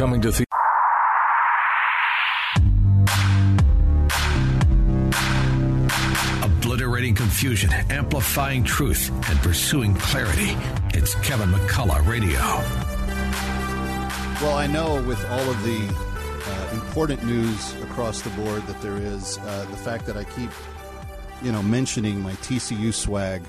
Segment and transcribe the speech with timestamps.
[0.00, 0.46] Coming to theaters.
[6.42, 10.56] Obliterating confusion, amplifying truth, and pursuing clarity.
[10.96, 12.40] It's Kevin McCullough Radio.
[14.40, 15.86] Well, I know with all of the
[16.46, 20.48] uh, important news across the board that there is, uh, the fact that I keep,
[21.42, 23.42] you know, mentioning my TCU swag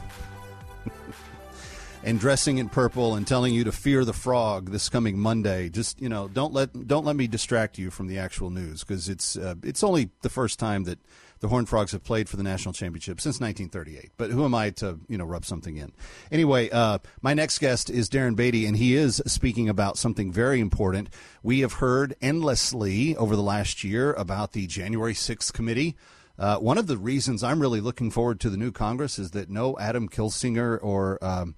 [2.04, 5.70] and dressing in purple and telling you to fear the frog this coming Monday.
[5.70, 9.10] Just you know, don't let don't let me distract you from the actual news because
[9.10, 11.00] it's uh, it's only the first time that
[11.42, 14.12] the Horned Frogs have played for the national championship since 1938.
[14.16, 15.92] But who am I to you know rub something in?
[16.32, 20.60] Anyway, uh, my next guest is Darren Beattie, and he is speaking about something very
[20.60, 21.10] important.
[21.44, 25.96] We have heard endlessly over the last year about the January 6th committee.
[26.40, 29.50] Uh, one of the reasons I'm really looking forward to the new Congress is that
[29.50, 31.56] no Adam Kinzinger or um,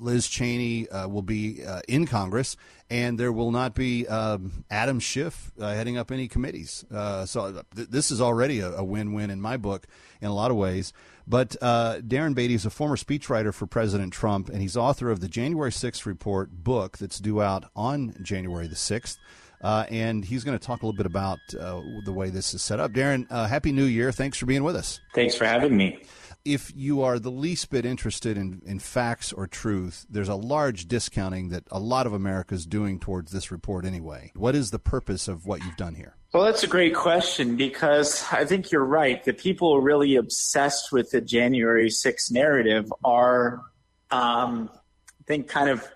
[0.00, 2.56] Liz Cheney uh, will be uh, in Congress,
[2.88, 6.84] and there will not be um, Adam Schiff uh, heading up any committees.
[6.92, 9.86] Uh, so th- this is already a, a, win-win in my book
[10.20, 10.92] in a lot of ways.
[11.26, 15.28] But Darren Beattie is a former speechwriter for President Trump, and he's author of the
[15.28, 19.16] January 6th report book that's due out on January the 6th.
[19.62, 22.90] and he's going to talk a little bit about the way this is set up.
[22.90, 24.10] Darren, Happy New Year.
[24.10, 24.98] Thanks for being with us.
[25.14, 26.02] Thanks for having me
[26.44, 30.88] if you are the least bit interested in, in facts or truth, there's a large
[30.88, 34.32] discounting that a lot of America is doing towards this report anyway.
[34.34, 36.16] What is the purpose of what you've done here?
[36.32, 39.22] Well, that's a great question because I think you're right.
[39.22, 43.62] The people really obsessed with the January 6th narrative are,
[44.10, 45.86] um, I think, kind of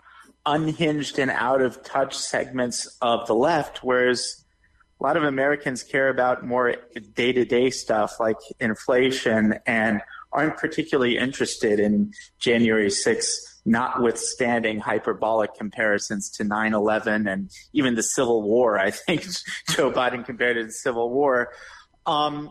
[0.45, 4.45] unhinged and out of touch segments of the left, whereas
[5.01, 6.77] a lot of Americans care about more
[7.15, 10.03] day to day stuff like inflation and
[10.35, 18.03] aren't particularly interested in January 6th, notwithstanding hyperbolic comparisons to 9 11 and even the
[18.03, 18.79] Civil War.
[18.79, 19.23] I think
[19.71, 21.53] Joe Biden compared it to the Civil War.
[22.05, 22.51] Um,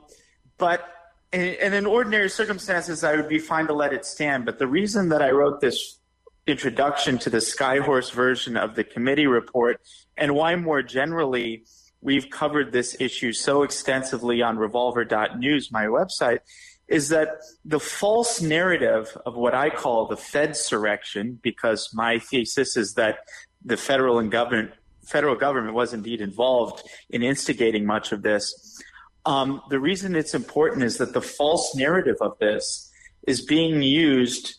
[0.58, 0.90] but
[1.32, 4.46] and in ordinary circumstances, I would be fine to let it stand.
[4.46, 6.00] But the reason that I wrote this
[6.46, 9.82] introduction to the Skyhorse version of the committee report
[10.16, 11.64] and why more generally
[12.04, 16.40] we've covered this issue so extensively on revolver.news, my website,
[16.88, 22.76] is that the false narrative of what I call the Fed surrection, because my thesis
[22.76, 23.20] is that
[23.64, 24.72] the federal and government
[25.06, 28.82] federal government was indeed involved in instigating much of this.
[29.26, 32.90] Um, the reason it's important is that the false narrative of this
[33.28, 34.56] is being used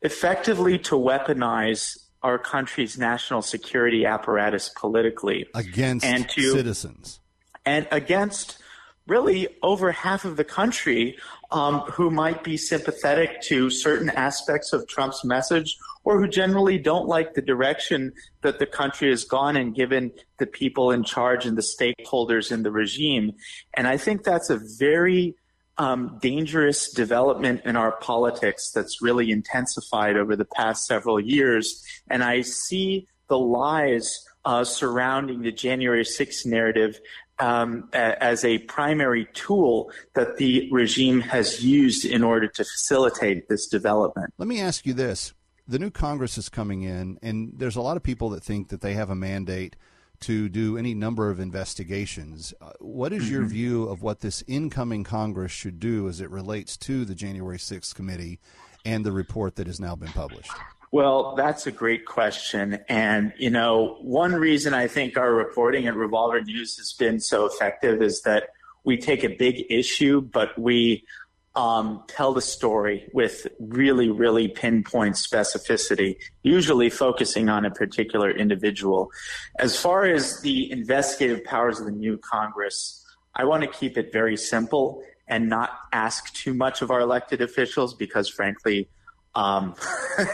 [0.00, 7.20] effectively to weaponize our country's national security apparatus politically against and to, citizens
[7.64, 8.58] and against
[9.06, 11.16] really over half of the country
[11.50, 17.06] um, who might be sympathetic to certain aspects of Trump's message or who generally don't
[17.06, 18.12] like the direction
[18.42, 22.62] that the country has gone and given the people in charge and the stakeholders in
[22.62, 23.32] the regime.
[23.74, 25.34] And I think that's a very
[25.78, 31.82] um, dangerous development in our politics that's really intensified over the past several years.
[32.08, 37.00] And I see the lies uh, surrounding the January 6th narrative
[37.38, 43.66] um, as a primary tool that the regime has used in order to facilitate this
[43.66, 44.32] development.
[44.38, 45.34] Let me ask you this.
[45.66, 48.80] The new Congress is coming in, and there's a lot of people that think that
[48.80, 49.76] they have a mandate
[50.22, 52.54] to do any number of investigations.
[52.60, 53.32] Uh, what is mm-hmm.
[53.32, 57.58] your view of what this incoming Congress should do as it relates to the January
[57.58, 58.38] 6th committee
[58.84, 60.52] and the report that has now been published?
[60.92, 62.78] Well, that's a great question.
[62.88, 67.46] And, you know, one reason I think our reporting at Revolver News has been so
[67.46, 68.50] effective is that
[68.84, 71.04] we take a big issue, but we
[71.54, 79.10] um, tell the story with really, really pinpoint specificity, usually focusing on a particular individual.
[79.58, 83.04] As far as the investigative powers of the new Congress,
[83.34, 87.42] I want to keep it very simple and not ask too much of our elected
[87.42, 88.88] officials because, frankly,
[89.34, 89.74] um,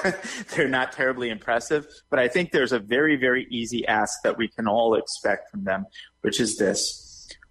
[0.57, 4.49] they're not terribly impressive, but I think there's a very, very easy ask that we
[4.49, 5.87] can all expect from them,
[6.23, 7.08] which is this.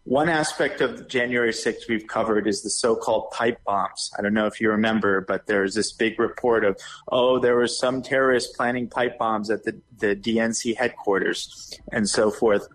[0.07, 4.09] One aspect of January 6th we've covered is the so-called pipe bombs.
[4.17, 6.79] I don't know if you remember, but there's this big report of,
[7.11, 12.31] oh, there was some terrorists planning pipe bombs at the, the DNC headquarters and so
[12.31, 12.69] forth.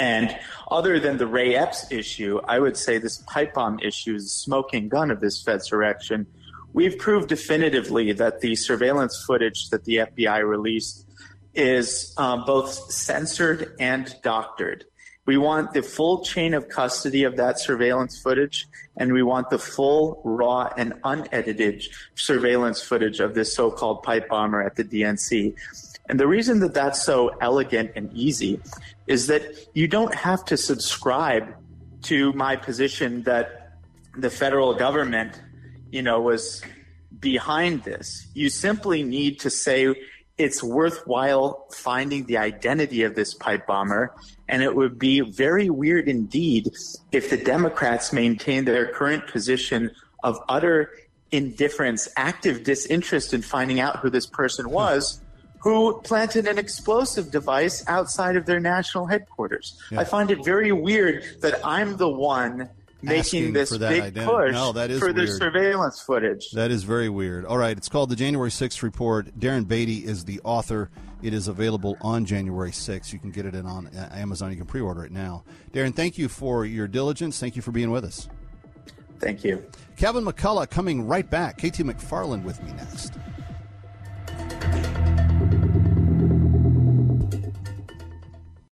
[0.00, 0.36] And
[0.68, 4.30] other than the Ray Epps issue, I would say this pipe bomb issue is the
[4.30, 6.26] smoking gun of this Fedsurrection.
[6.72, 11.06] We've proved definitively that the surveillance footage that the FBI released
[11.54, 14.86] is um, both censored and doctored.
[15.30, 18.66] We want the full chain of custody of that surveillance footage,
[18.96, 21.84] and we want the full, raw, and unedited
[22.16, 25.54] surveillance footage of this so called pipe bomber at the DNC.
[26.08, 28.60] And the reason that that's so elegant and easy
[29.06, 29.42] is that
[29.72, 31.54] you don't have to subscribe
[32.10, 33.76] to my position that
[34.18, 35.40] the federal government,
[35.92, 36.60] you know, was
[37.20, 38.26] behind this.
[38.34, 39.94] You simply need to say
[40.40, 44.14] it's worthwhile finding the identity of this pipe bomber.
[44.48, 46.72] And it would be very weird indeed
[47.12, 49.90] if the Democrats maintained their current position
[50.24, 50.92] of utter
[51.30, 54.72] indifference, active disinterest in finding out who this person hmm.
[54.72, 55.20] was.
[55.60, 59.78] Who planted an explosive device outside of their national headquarters?
[59.90, 60.00] Yeah.
[60.00, 62.70] I find it very weird that I'm the one
[63.02, 64.26] making this big identity.
[64.26, 65.16] push no, that is for weird.
[65.16, 66.50] the surveillance footage.
[66.52, 67.44] That is very weird.
[67.44, 69.38] All right, it's called the January 6th report.
[69.38, 70.90] Darren Beattie is the author.
[71.22, 73.12] It is available on January 6th.
[73.12, 74.50] You can get it in on uh, Amazon.
[74.50, 75.44] You can pre-order it now.
[75.72, 77.38] Darren, thank you for your diligence.
[77.38, 78.28] Thank you for being with us.
[79.18, 79.62] Thank you.
[79.96, 81.58] Kevin McCullough coming right back.
[81.58, 83.12] KT McFarland with me next.